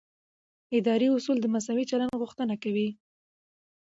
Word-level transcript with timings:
اداري 0.77 1.07
اصول 1.17 1.37
د 1.41 1.45
مساوي 1.53 1.85
چلند 1.91 2.19
غوښتنه 2.21 2.55
کوي. 2.63 2.89